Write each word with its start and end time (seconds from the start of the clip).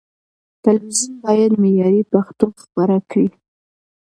تلويزيون 0.63 1.13
بايد 1.23 1.51
معياري 1.61 2.01
پښتو 2.13 2.45
خپره 2.61 2.95
کړي. 3.09 3.27